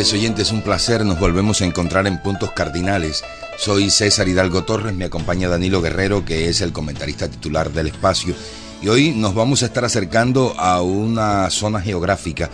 [0.00, 3.22] Amables oyentes, un placer, nos volvemos a encontrar en Puntos Cardinales.
[3.58, 8.34] Soy César Hidalgo Torres, me acompaña Danilo Guerrero, que es el comentarista titular del espacio,
[8.80, 12.48] y hoy nos vamos a estar acercando a una zona geográfica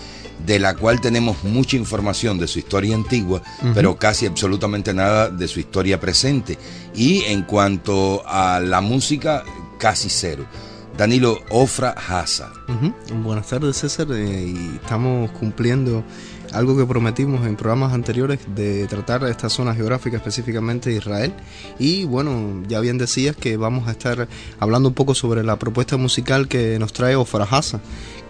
[0.45, 3.43] de la cual tenemos mucha información de su historia antigua,
[3.75, 6.59] pero casi absolutamente nada de su historia presente.
[6.97, 9.45] Y en cuanto a la música,
[9.79, 10.47] casi cero.
[10.97, 12.51] Danilo Ofra Haza.
[13.23, 14.09] Buenas tardes, César.
[14.13, 16.03] Eh, y estamos cumpliendo
[16.53, 21.33] algo que prometimos en programas anteriores de tratar esta zona geográfica, específicamente Israel.
[21.79, 25.97] Y bueno, ya bien decías que vamos a estar hablando un poco sobre la propuesta
[25.97, 27.81] musical que nos trae Ofra Haza,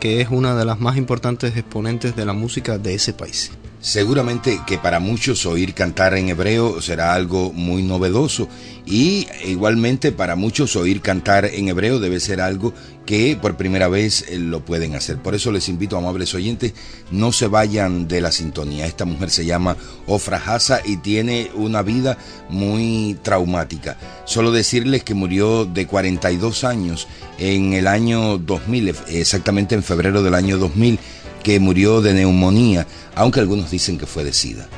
[0.00, 3.53] que es una de las más importantes exponentes de la música de ese país.
[3.87, 8.48] Seguramente que para muchos oír cantar en hebreo será algo muy novedoso
[8.84, 12.75] y igualmente para muchos oír cantar en hebreo debe ser algo
[13.06, 15.19] que por primera vez eh, lo pueden hacer.
[15.19, 16.73] Por eso les invito, amables oyentes,
[17.12, 18.87] no se vayan de la sintonía.
[18.87, 19.77] Esta mujer se llama
[20.09, 23.98] Ofra Haza y tiene una vida muy traumática.
[24.25, 27.06] Solo decirles que murió de 42 años
[27.39, 30.99] en el año 2000, exactamente en febrero del año 2000
[31.47, 34.69] que murió de neumonía, aunque algunos dicen que fue de SIDA.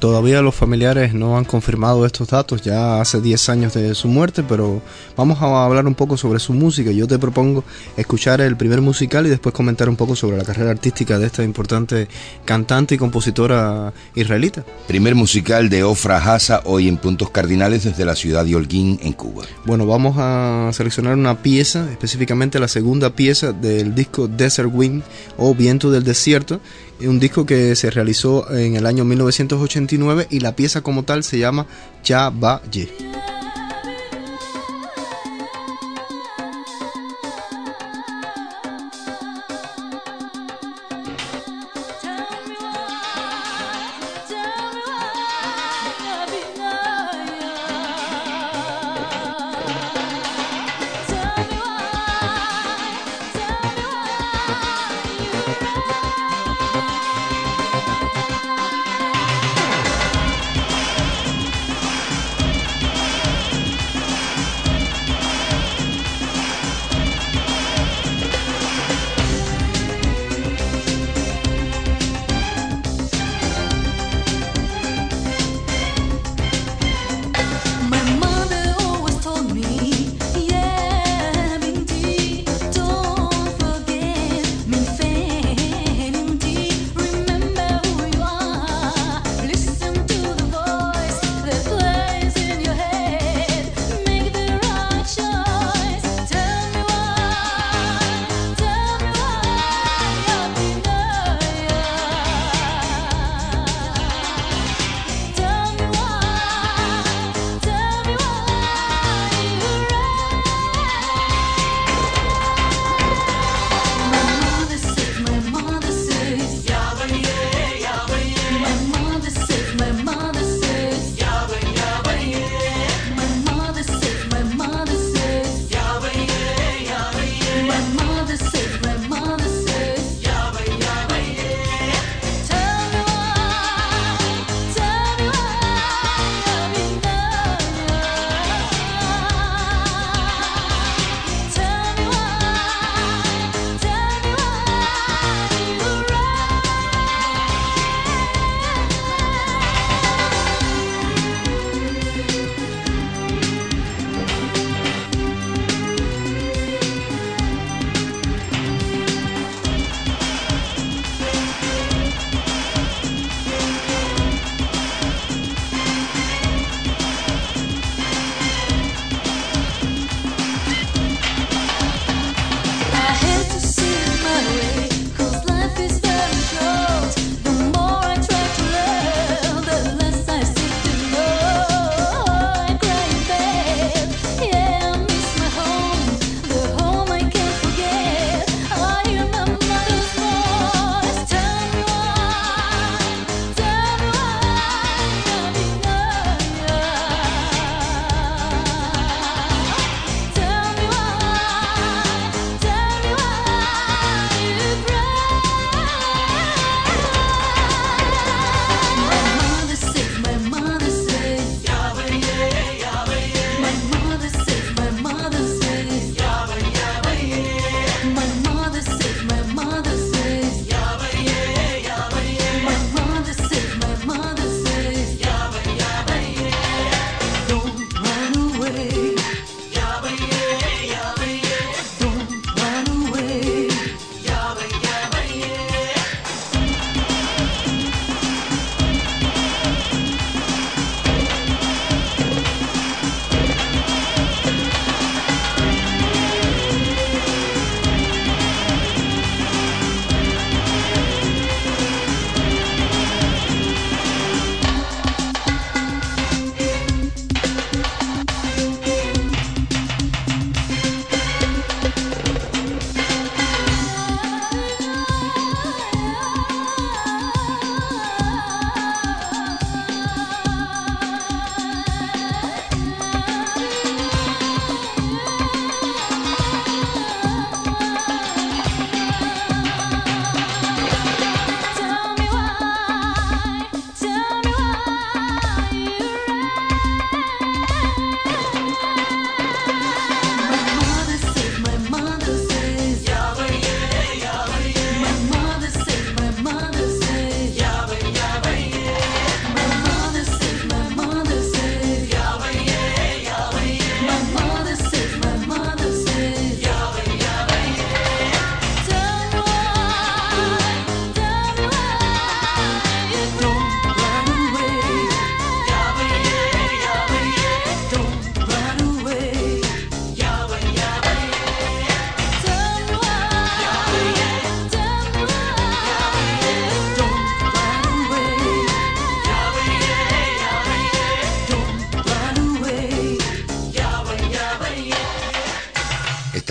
[0.00, 4.42] Todavía los familiares no han confirmado estos datos, ya hace 10 años de su muerte,
[4.46, 4.82] pero
[5.16, 6.90] vamos a hablar un poco sobre su música.
[6.90, 7.64] Yo te propongo
[7.96, 11.42] escuchar el primer musical y después comentar un poco sobre la carrera artística de esta
[11.42, 12.06] importante
[12.44, 14.62] cantante y compositora israelita.
[14.86, 19.14] Primer musical de Ofra Haza, hoy en Puntos Cardinales desde la ciudad de Holguín, en
[19.14, 19.44] Cuba.
[19.64, 25.02] Bueno, vamos a seleccionar una pieza, específicamente la segunda pieza del disco Desert Wind
[25.38, 26.60] o Viento del Desierto,
[27.00, 31.38] un disco que se realizó en el año 1989 y la pieza como tal se
[31.38, 31.66] llama
[32.04, 32.32] Ya
[32.70, 33.13] Ye.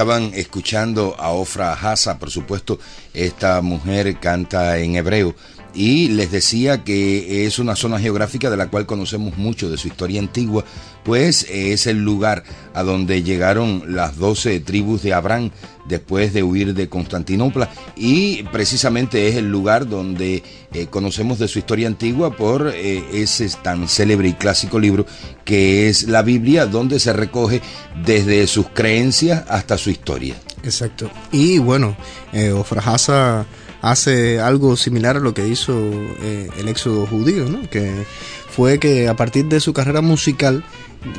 [0.04, 2.78] Estaban escuchando a Ofra Hasa, por supuesto,
[3.14, 5.34] esta mujer canta en hebreo
[5.74, 9.88] y les decía que es una zona geográfica de la cual conocemos mucho de su
[9.88, 10.64] historia antigua,
[11.04, 12.44] pues es el lugar
[12.74, 15.52] a donde llegaron las doce tribus de Abraham
[15.86, 20.44] después de huir de Constantinopla y precisamente es el lugar donde
[20.74, 25.06] eh, conocemos de su historia antigua por eh, ese tan célebre y clásico libro
[25.44, 27.62] que es la Biblia, donde se recoge
[28.06, 30.36] desde sus creencias hasta su historia.
[30.64, 31.12] Exacto.
[31.32, 31.98] Y bueno,
[32.32, 33.46] eh, Ofrahasa
[33.84, 35.78] hace algo similar a lo que hizo
[36.22, 37.70] eh, el éxodo judío, ¿no?
[37.70, 38.06] que
[38.50, 40.64] fue que a partir de su carrera musical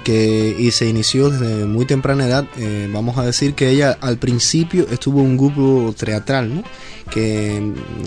[0.02, 4.16] que y se inició desde muy temprana edad, eh, vamos a decir que ella al
[4.16, 6.64] principio estuvo en un grupo teatral, ¿no?
[7.10, 7.62] que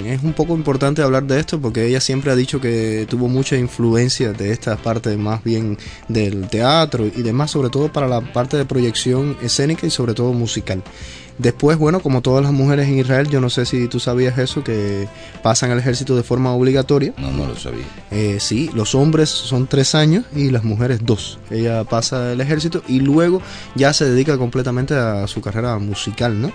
[0.06, 3.58] es un poco importante hablar de esto porque ella siempre ha dicho que tuvo mucha
[3.58, 8.58] influencia de esta parte más bien del teatro y demás, sobre todo para la parte
[8.58, 10.82] de proyección escénica y sobre todo musical.
[11.38, 14.64] Después, bueno, como todas las mujeres en Israel, yo no sé si tú sabías eso,
[14.64, 15.08] que
[15.44, 17.14] pasan al ejército de forma obligatoria.
[17.18, 17.86] No, no lo sabía.
[18.10, 21.40] Eh, sí, los hombres son tres años y las mujeres dos.
[21.52, 23.42] Ella pasa el ejército y luego
[23.76, 26.52] ya se dedica completamente a su carrera musical, ¿no?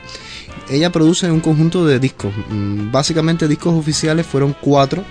[0.68, 2.32] Ella produce un conjunto de discos.
[2.50, 5.04] Mm, básicamente discos oficiales fueron cuatro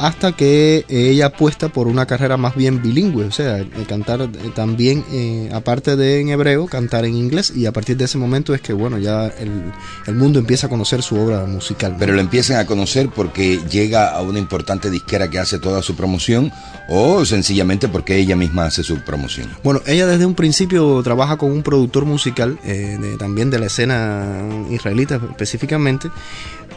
[0.00, 5.04] hasta que ella apuesta por una carrera más bien bilingüe, o sea, cantar eh, también,
[5.12, 8.62] eh, aparte de en hebreo, cantar en inglés y a partir de ese momento es
[8.62, 11.96] que, bueno, ya el, mundo empieza a conocer su obra musical.
[11.98, 15.94] Pero lo empiezan a conocer porque llega a una importante disquera que hace toda su
[15.94, 16.50] promoción
[16.88, 19.48] o sencillamente porque ella misma hace su promoción.
[19.62, 24.42] Bueno, ella desde un principio trabaja con un productor musical, eh, también de la escena
[24.70, 26.08] israelita específicamente,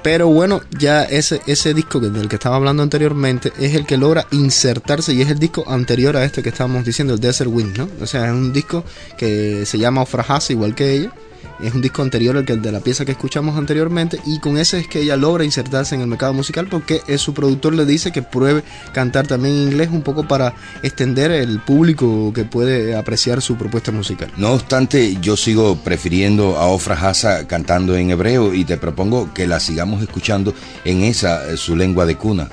[0.03, 3.12] pero bueno, ya ese, ese disco del que estaba hablando anteriormente
[3.60, 7.13] es el que logra insertarse y es el disco anterior a este que estábamos diciendo,
[7.13, 7.89] el Desert Wind, ¿no?
[8.01, 8.84] O sea, es un disco
[9.17, 11.13] que se llama Ofrahasa igual que ella
[11.62, 14.79] es un disco anterior al que de la pieza que escuchamos anteriormente y con ese
[14.79, 18.12] es que ella logra insertarse en el mercado musical porque es su productor le dice
[18.12, 23.41] que pruebe cantar también en inglés un poco para extender el público que puede apreciar
[23.41, 24.32] su propuesta musical.
[24.38, 29.48] No obstante, yo sigo prefiriendo a Ofra Hasa cantando en hebreo y te propongo que
[29.48, 30.53] la sigamos escuchando
[30.86, 32.50] en esa eh, su lengua de cuna.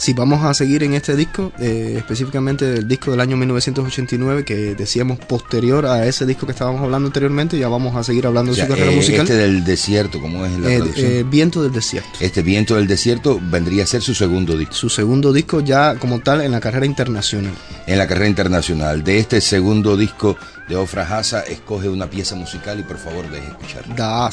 [0.00, 4.74] Si vamos a seguir en este disco, eh, específicamente el disco del año 1989, que
[4.74, 8.62] decíamos posterior a ese disco que estábamos hablando anteriormente, ya vamos a seguir hablando de
[8.62, 9.20] su carrera eh, musical.
[9.20, 11.22] Este del desierto, ¿cómo es la eh?
[11.28, 12.08] Viento del desierto.
[12.18, 14.72] Este Viento del desierto vendría a ser su segundo disco.
[14.72, 17.52] Su segundo disco ya como tal en la carrera internacional.
[17.86, 19.04] En la carrera internacional.
[19.04, 20.34] De este segundo disco
[20.66, 23.94] de Ofra Hasa, escoge una pieza musical y por favor deje escucharla.
[23.96, 24.30] Da.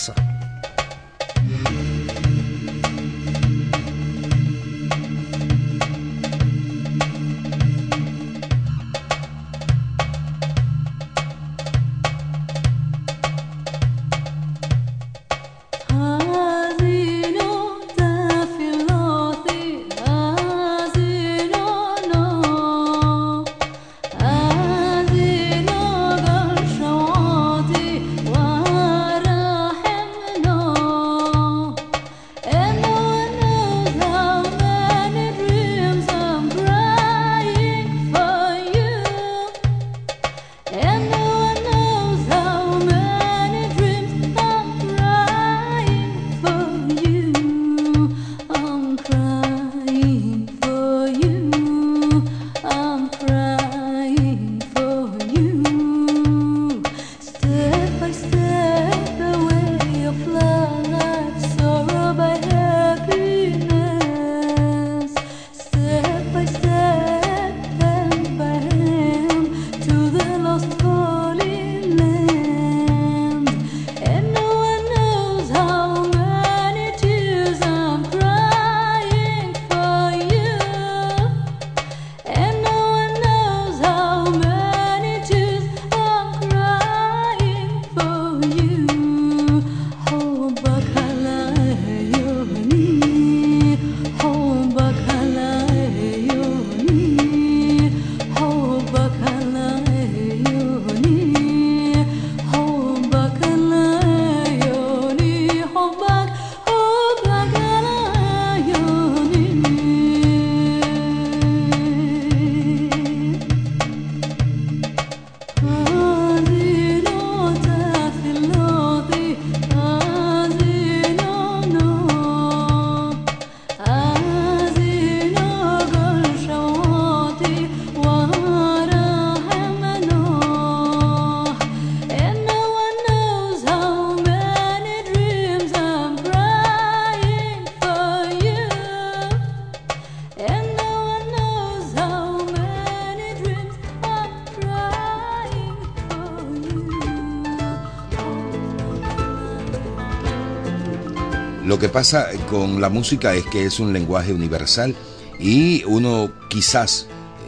[151.97, 154.93] Pasa con la música es que es un lenguaje universal
[155.39, 157.07] y uno quizás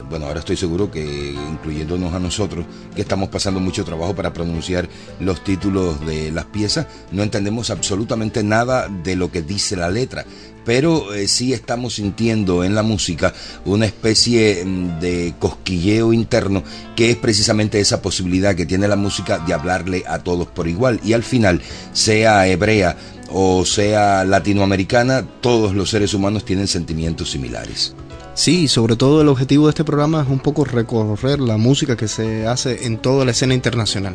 [0.10, 2.65] bueno, ahora estoy seguro que incluyéndonos a nosotros,
[2.96, 4.89] que estamos pasando mucho trabajo para pronunciar
[5.20, 10.25] los títulos de las piezas, no entendemos absolutamente nada de lo que dice la letra,
[10.65, 16.63] pero eh, sí estamos sintiendo en la música una especie mm, de cosquilleo interno
[16.96, 21.00] que es precisamente esa posibilidad que tiene la música de hablarle a todos por igual
[21.03, 21.62] y al final,
[21.94, 22.98] sea hebrea,
[23.32, 27.94] o sea latinoamericana, todos los seres humanos tienen sentimientos similares.
[28.40, 32.08] Sí, sobre todo el objetivo de este programa es un poco recorrer la música que
[32.08, 34.14] se hace en toda la escena internacional.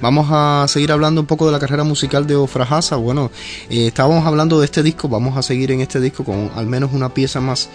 [0.00, 2.68] Vamos a seguir hablando un poco de la carrera musical de Ofra
[2.98, 3.32] Bueno,
[3.68, 6.92] eh, estábamos hablando de este disco, vamos a seguir en este disco con al menos
[6.92, 7.68] una pieza más.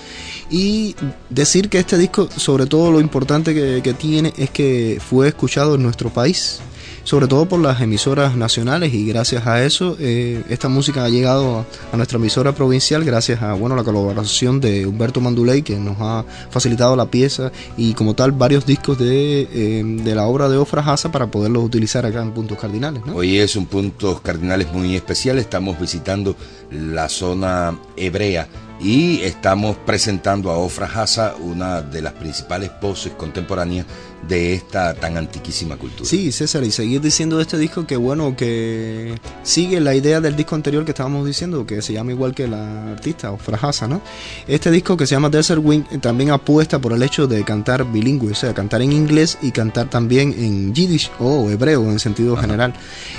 [0.49, 0.95] Y
[1.29, 5.75] decir que este disco, sobre todo lo importante que, que tiene, es que fue escuchado
[5.75, 6.61] en nuestro país
[7.09, 11.65] sobre todo por las emisoras nacionales y gracias a eso eh, esta música ha llegado
[11.91, 16.23] a, nuestra emisora provincial gracias a bueno la colaboración de Humberto Manduley que nos ha
[16.51, 21.31] facilitado la pieza y como tal varios discos de, eh, la obra de Ofra para
[21.31, 23.01] poderlos utilizar acá en Puntos Cardinales.
[23.11, 26.35] Hoy es un Puntos Cardinales muy especial, estamos visitando
[26.69, 28.47] la zona hebrea
[28.79, 33.85] y estamos presentando a Ofra Haza, una de las principales voces contemporáneas
[34.27, 36.09] de esta tan antiquísima cultura.
[36.09, 40.35] Sí, César, y seguir diciendo de este disco que bueno, que sigue la idea del
[40.35, 44.01] disco anterior que estábamos diciendo, que se llama igual que la artista, Ofra Haza, ¿no?
[44.47, 47.85] Este disco que se llama Desert Wing eh, también apuesta por el hecho de cantar
[47.91, 52.35] bilingüe, o sea, cantar en inglés y cantar también en yiddish o hebreo en sentido
[52.37, 52.73] general.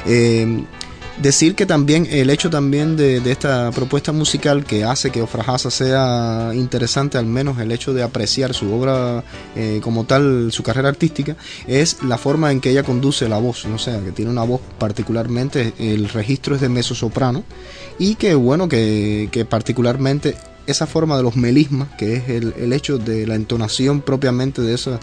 [0.06, 0.64] Eh,
[1.22, 6.52] Decir que también el hecho también de, esta propuesta musical que hace que Ofrajasa sea
[6.54, 9.22] interesante, al menos el hecho de apreciar su obra
[9.54, 11.36] eh, como tal, su carrera artística,
[11.66, 13.74] es la forma en que ella conduce la voz, ¿no?
[13.74, 17.44] o sea, que tiene una voz particularmente, el registro es de meso soprano
[17.98, 20.36] y que bueno, que, que particularmente
[20.66, 24.74] esa forma de los melismas, que es el, el hecho de la entonación propiamente de
[24.74, 24.98] esa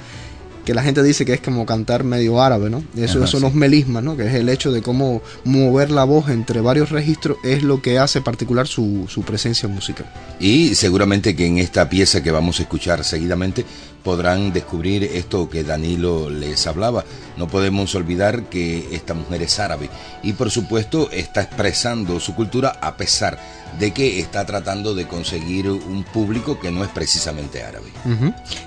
[0.67, 2.83] que la gente dice que es como cantar medio árabe, ¿no?
[2.97, 4.17] Eso son los melismas, ¿no?
[4.17, 7.99] Que es el hecho de cómo mover la voz entre varios registros es lo que
[7.99, 10.11] hace particular su, su presencia musical.
[10.41, 13.63] Y seguramente que en esta pieza que vamos a escuchar seguidamente
[14.03, 17.05] podrán descubrir esto que Danilo les hablaba.
[17.37, 19.89] No podemos olvidar que esta mujer es árabe
[20.21, 23.39] y por supuesto está expresando su cultura a pesar
[23.79, 27.91] de que está tratando de conseguir un público que no es precisamente árabe.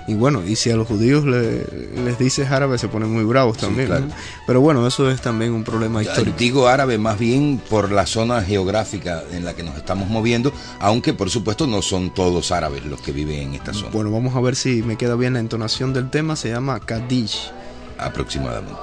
[0.07, 4.11] Y bueno, y si a los judíos les dices árabe se ponen muy bravos también.
[4.47, 6.37] Pero bueno, eso es también un problema histórico.
[6.37, 11.13] Digo árabe más bien por la zona geográfica en la que nos estamos moviendo, aunque
[11.13, 13.89] por supuesto no son todos árabes los que viven en esta zona.
[13.91, 17.51] Bueno, vamos a ver si me queda bien la entonación del tema, se llama Kadish.
[17.97, 18.81] Aproximadamente.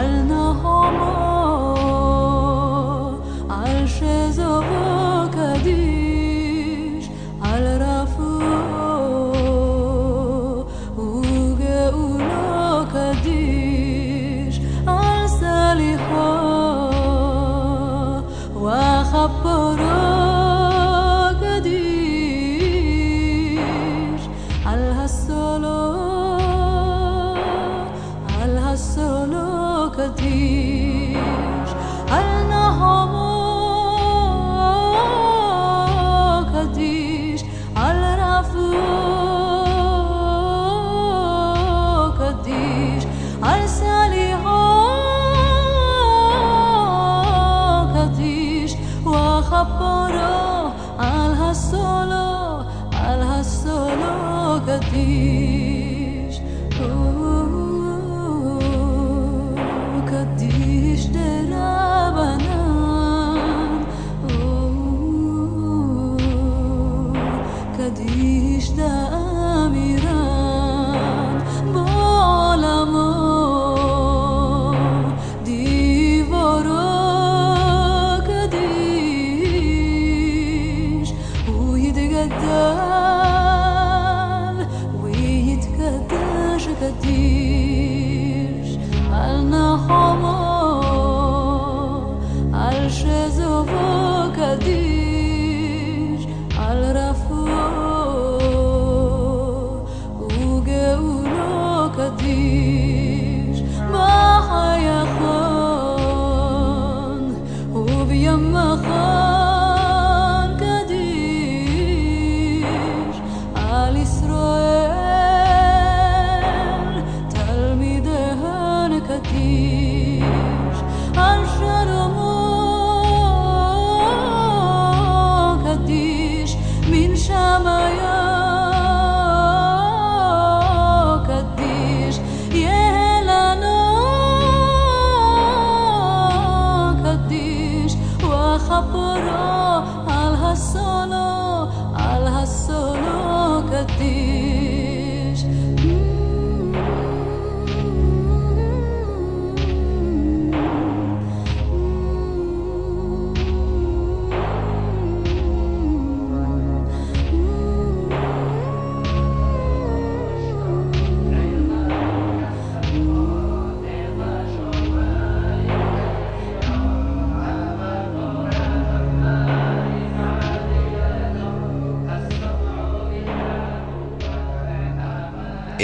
[0.00, 1.29] Al salir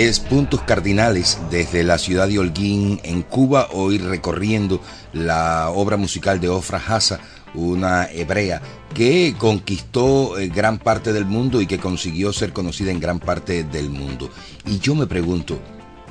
[0.07, 4.81] Puntos Cardinales desde la ciudad de Holguín en Cuba, hoy recorriendo
[5.12, 7.19] la obra musical de Ofra Hassa,
[7.55, 8.62] una hebrea
[8.95, 13.64] que conquistó eh, gran parte del mundo y que consiguió ser conocida en gran parte
[13.64, 14.31] del mundo.
[14.64, 15.59] Y yo me pregunto,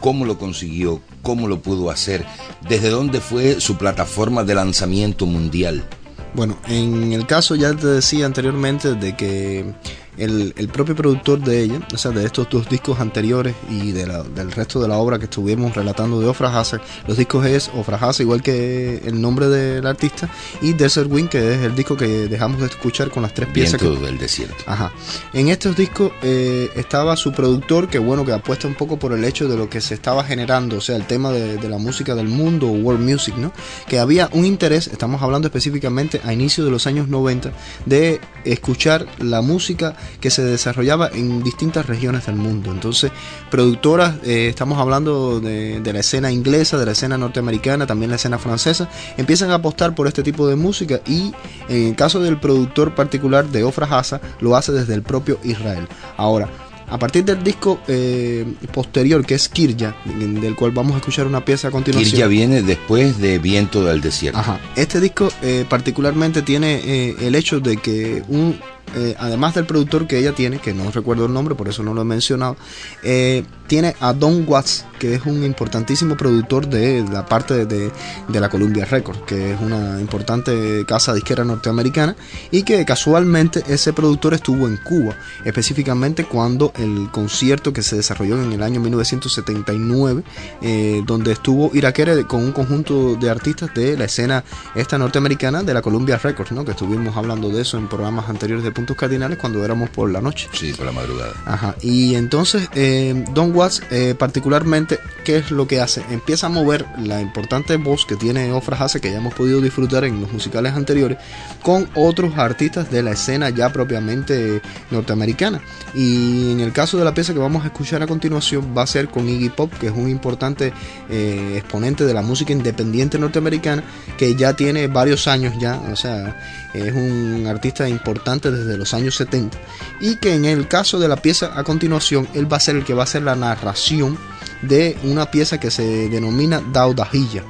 [0.01, 1.01] ¿cómo lo consiguió?
[1.21, 2.25] ¿Cómo lo pudo hacer?
[2.67, 5.87] ¿Desde dónde fue su plataforma de lanzamiento mundial?
[6.33, 9.73] Bueno, en el caso ya te decía anteriormente de que
[10.17, 14.51] el, propio productor de ella, o sea, de estos dos discos anteriores y de del
[14.51, 18.23] resto de la obra que estuvimos relatando de Ofra Haza, los discos es Ofra Haza,
[18.23, 20.29] igual que el nombre del artista,
[20.61, 23.81] y Desert Wind, que es el disco que dejamos de escuchar con las tres piezas.
[23.81, 24.55] del desierto.
[24.67, 24.91] Ajá.
[25.33, 29.23] En estos discos eh, estaba su productor, que bueno, que apuesta un poco por el
[29.23, 32.15] hecho de lo que se estaba generando, o sea, el tema de, de la música
[32.15, 33.51] del mundo, world music, ¿no?
[33.87, 37.51] Que había un interés, estamos hablando específicamente a inicios de los años 90,
[37.85, 42.71] de escuchar la música que se desarrollaba en distintas regiones del mundo.
[42.71, 43.11] Entonces,
[43.49, 48.37] productoras, eh, estamos hablando de, la escena inglesa, de la escena norteamericana, también la escena
[48.37, 51.33] francesa, empiezan a apostar por este tipo de música y
[51.69, 55.87] en el caso del productor particular de Ofra Hassa, lo hace desde el propio Israel.
[56.17, 56.49] Ahora,
[56.87, 61.43] a partir del disco eh, posterior, que es Kirja, del cual vamos a escuchar una
[61.43, 62.11] pieza a continuación.
[62.11, 64.39] Kirja viene después de Viento del Desierto.
[64.39, 64.59] Ajá.
[64.75, 68.59] Este disco eh, particularmente tiene el hecho de que un
[68.93, 71.93] eh, además del productor que ella tiene, que no recuerdo el nombre, por eso no
[71.93, 72.55] lo he mencionado,
[73.03, 77.91] eh, tiene a Don Watts, que es un importantísimo productor de la parte de,
[78.29, 82.15] la Columbia Records, que es una importante casa disquera norteamericana,
[82.51, 88.41] y que casualmente ese productor estuvo en Cuba, específicamente cuando el concierto que se desarrolló
[88.41, 90.23] en el año 1979,
[90.61, 94.43] eh, donde estuvo Iraquere con un conjunto de artistas de la escena
[94.75, 96.63] esta norteamericana de la Columbia Records, ¿no?
[96.63, 100.21] que estuvimos hablando de eso en programas anteriores de Puntos Cardinales cuando éramos por la
[100.21, 100.47] noche.
[100.53, 101.33] Sí, por la madrugada.
[101.45, 106.03] Ajá, y entonces eh, Don Watts eh, particularmente, ¿qué es lo que hace?
[106.11, 110.03] Empieza a mover la importante voz que tiene Ofra Hasse, que ya hemos podido disfrutar
[110.03, 111.17] en los musicales anteriores,
[111.63, 114.61] con otros artistas de la escena ya propiamente
[114.91, 115.61] norteamericana.
[115.93, 118.87] Y en el caso de la pieza que vamos a escuchar a continuación va a
[118.87, 120.73] ser con Iggy Pop, que es un importante
[121.09, 123.83] eh, exponente de la música independiente norteamericana,
[124.17, 126.37] que ya tiene varios años ya, o sea,
[126.77, 129.57] es un artista importante desde los años 70
[129.99, 132.83] y que en el caso de la pieza a continuación él va a ser el
[132.83, 134.17] que va a hacer la narración
[134.61, 137.43] de una pieza que se denomina Daudahilla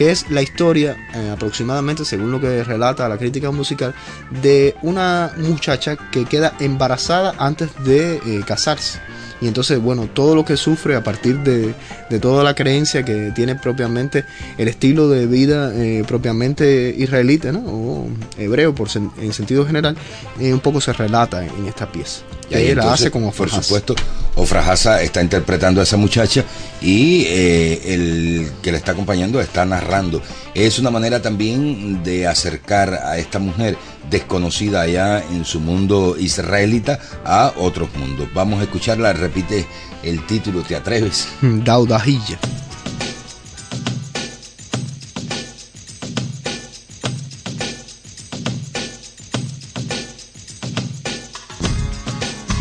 [0.00, 3.94] que es la historia, eh, aproximadamente según lo que relata la crítica musical,
[4.30, 8.98] de una muchacha que queda embarazada antes de eh, casarse.
[9.40, 11.74] Y entonces, bueno, todo lo que sufre a partir de,
[12.20, 14.24] toda la creencia que tiene propiamente
[14.58, 17.60] el estilo de vida eh, propiamente israelita, ¿no?
[17.60, 19.96] O hebreo por en sentido general,
[20.38, 22.22] un poco se relata en esta pieza.
[22.50, 23.94] Y ahí la hace como Por supuesto,
[24.34, 26.44] Ofrajasa está interpretando a esa muchacha
[26.80, 30.20] y eh, el que le está acompañando está narrando.
[30.54, 33.76] Es una manera también de acercar a esta mujer
[34.10, 38.28] desconocida allá en su mundo israelita a otros mundos.
[38.34, 39.66] Vamos a escucharla, repite
[40.02, 41.28] el título, ¿te atreves?
[41.42, 42.38] Daudahilla.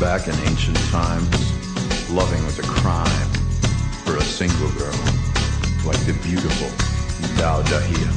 [0.10, 3.30] Back in ancient times, loving was a crime
[4.04, 5.00] for a single girl,
[5.86, 6.67] like the beautiful
[7.38, 8.12] Daudahia.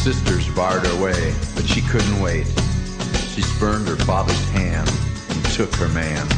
[0.00, 2.46] Sisters barred her way, but she couldn't wait.
[3.34, 4.88] She spurned her father's hand
[5.30, 6.28] and took her man,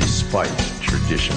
[0.00, 0.50] despite
[0.80, 1.36] tradition.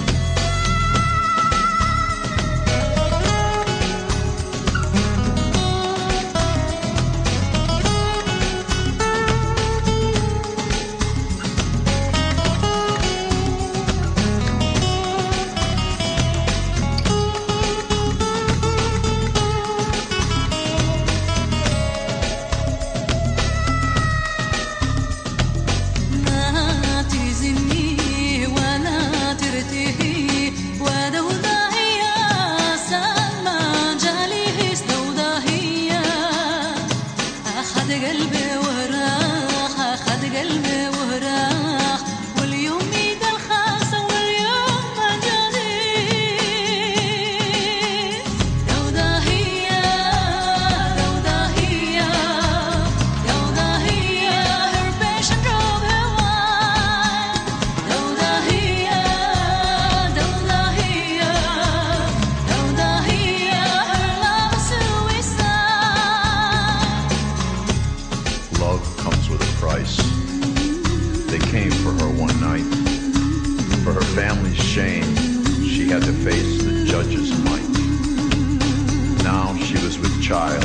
[80.30, 80.63] Child.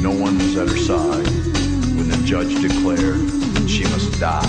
[0.00, 1.26] No one was at her side
[1.96, 3.18] when the judge declared
[3.68, 4.40] she must die.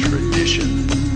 [0.00, 1.09] Tradition.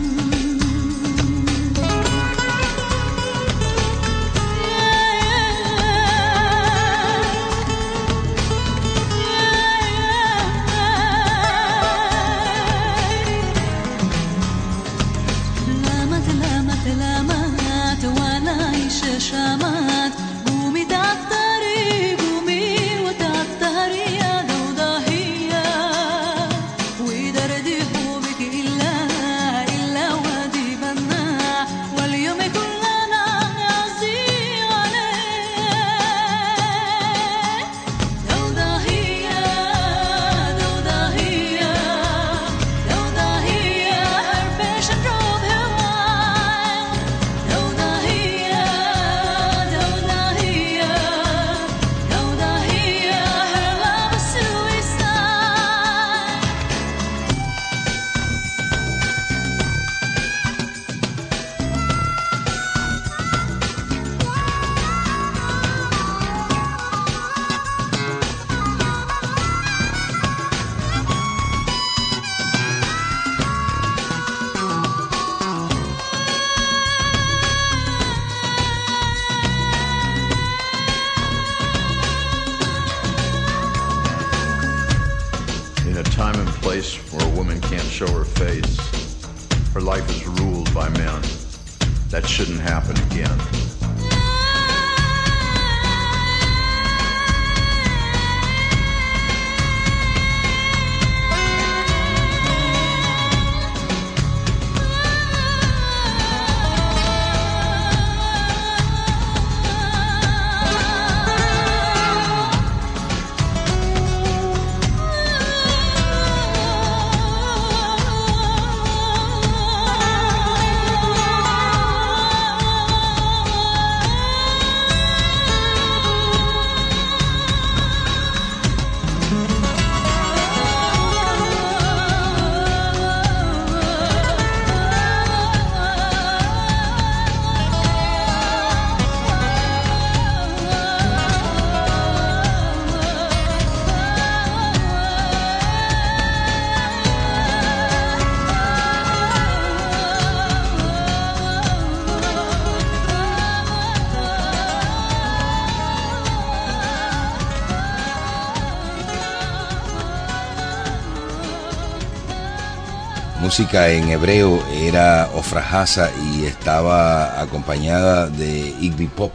[163.44, 169.33] Música en hebreo era Ofrahasa y estaba acompañada de Igby Pop,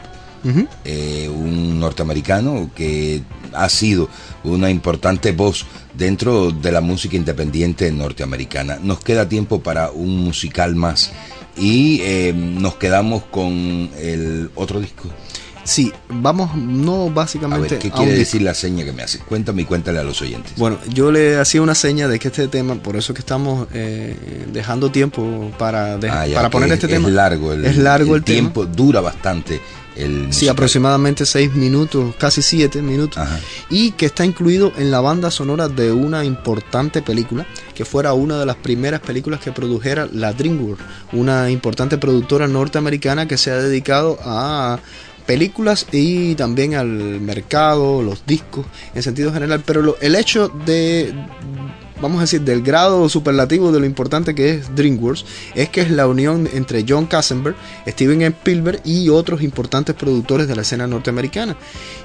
[0.84, 3.22] eh, un norteamericano que
[3.54, 4.10] ha sido
[4.44, 8.80] una importante voz dentro de la música independiente norteamericana.
[8.82, 11.12] Nos queda tiempo para un musical más
[11.56, 15.04] y eh, nos quedamos con el otro disco.
[15.70, 17.76] Sí, vamos, no A básicamente.
[17.76, 19.20] ver, ¿qué quiere decir la seña que me hace?
[19.20, 20.54] Cuéntame y cuéntale a los oyentes.
[20.58, 24.18] Bueno, yo le hacía una seña de que este tema, por eso que estamos eh,
[24.52, 27.08] dejando tiempo para, de- Ah, ya, para poner es- este tema.
[27.08, 28.36] Es largo el, es largo el, tema.
[28.40, 29.62] tiempo, dura bastante
[29.96, 33.18] el Sí, aproximadamente seis minutos, casi siete minutos.
[33.18, 33.40] Ajá.
[33.70, 38.40] Y que está incluido en la banda sonora de una importante película, que fuera una
[38.40, 40.82] de las primeras películas que produjera la DreamWorks,
[41.14, 44.80] una importante productora norteamericana que se ha dedicado a
[45.30, 46.88] películas y también al
[47.22, 48.66] mercado, los discos
[48.96, 49.62] en sentido general.
[49.64, 51.14] Pero lo- el hecho de
[52.02, 55.92] vamos a decir, del grado superlativo de lo importante que es DreamWorks, es que es
[55.92, 61.58] la unión entre John Kassenberg, Steven Spielberg y otros importantes productores de la escena norteamericana.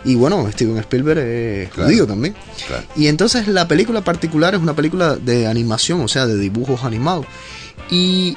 [0.05, 1.89] Y bueno, Steven Spielberg es Claro.
[1.89, 2.35] judío también.
[2.67, 2.83] Claro.
[2.97, 7.27] Y entonces la película particular es una película de animación, o sea, de dibujos animados.
[7.89, 8.37] Y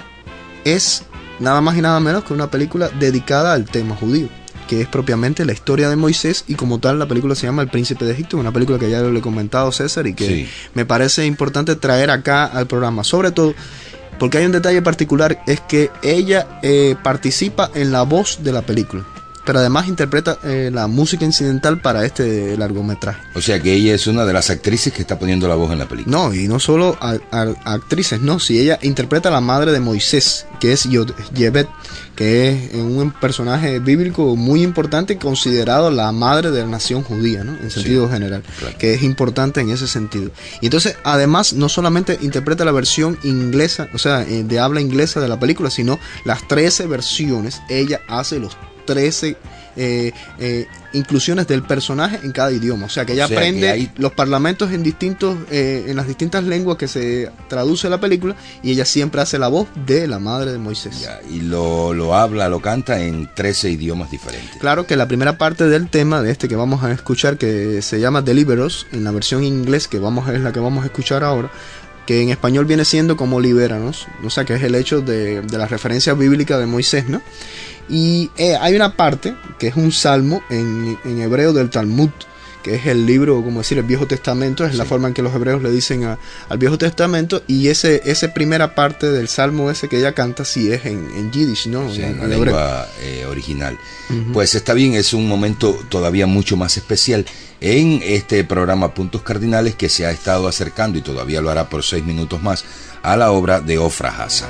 [0.63, 1.01] es
[1.39, 4.27] nada más y nada menos que una película dedicada al tema judío,
[4.67, 7.69] que es propiamente la historia de Moisés y como tal la película se llama El
[7.69, 10.49] Príncipe de Egipto, una película que ya le he comentado César y que Sí.
[10.75, 13.55] me parece importante traer acá al programa, sobre todo
[14.19, 18.63] porque hay un detalle particular, es que ella eh, participa en la voz de la
[18.63, 19.05] película,
[19.47, 23.21] pero además interpreta eh, la música incidental para este largometraje.
[23.33, 25.79] O sea que ella es una de las actrices que está poniendo la voz en
[25.79, 26.17] la película.
[26.17, 29.79] No, y no solo a, a- actrices, no, si ella interpreta a la madre de
[29.79, 30.83] Moisés, que es
[31.33, 31.69] Yebet,
[32.15, 37.45] que es un personaje bíblico muy importante y considerado la madre de la nación judía,
[37.45, 37.55] ¿no?
[37.57, 38.77] En sentido general, claro.
[38.77, 40.31] que es importante en ese sentido.
[40.59, 45.21] Y entonces, además, no solamente interpreta la versión inglesa, o sea, eh, de habla inglesa
[45.21, 48.57] de la película, sino las 13 versiones, ella hace los
[48.87, 49.37] 13
[49.79, 52.87] eh, eh, inclusiones del personaje en cada idioma.
[52.87, 55.95] O sea que ella O sea, aprende que hay- los parlamentos en distintos, eh, en
[55.95, 60.07] las distintas lenguas que se traduce la película y ella siempre hace la voz de
[60.07, 61.01] la madre de Moisés.
[61.01, 64.57] Ya, y lo, lo habla, lo canta en 13 idiomas diferentes.
[64.59, 67.99] Claro que la primera parte del tema de este que vamos a escuchar, que se
[67.99, 71.23] llama Deliver Us, en la versión inglés, que vamos es la que vamos a escuchar
[71.23, 71.51] ahora,
[72.07, 75.57] que en español viene siendo como Libéranos, o sea que es el hecho de, de
[75.57, 77.21] la referencia bíblica de Moisés, ¿no?
[77.89, 82.09] Y eh, hay una parte que es un salmo en, en hebreo del Talmud,
[82.67, 85.33] que es el libro, como decir, el Viejo Testamento, es la forma en que los
[85.33, 89.87] hebreos le dicen a- al Viejo Testamento, y ese, esa primera parte del salmo ese
[89.89, 91.89] que ella canta, sí es en, en Yiddish, ¿no?
[92.03, 93.77] En- la lengua eh, original.
[94.33, 97.25] Pues está bien, es un momento todavía mucho más especial
[97.59, 101.83] en este programa Puntos Cardinales que se ha estado acercando y todavía lo hará por
[101.83, 102.63] seis minutos más
[103.03, 104.47] a la obra de Ofra Haza.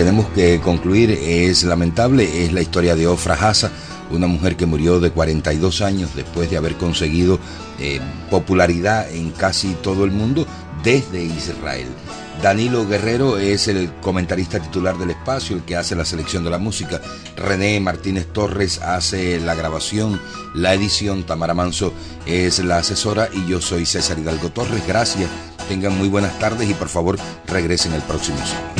[0.00, 3.70] Tenemos que concluir, es lamentable, es la historia de Ofra Haza,
[4.10, 7.38] una mujer que murió de 42 años después de haber conseguido
[7.78, 10.46] eh, popularidad en casi todo el mundo
[10.82, 11.86] desde Israel.
[12.42, 16.56] Danilo Guerrero es el comentarista titular del espacio, el que hace la selección de la
[16.56, 17.02] música.
[17.36, 20.18] René Martínez Torres hace la grabación,
[20.54, 21.24] la edición.
[21.24, 21.92] Tamara Manso
[22.24, 24.82] es la asesora y yo soy César Hidalgo Torres.
[24.88, 25.28] Gracias,
[25.68, 28.79] tengan muy buenas tardes y por favor regresen el próximo sábado.